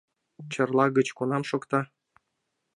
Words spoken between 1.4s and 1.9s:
шокта?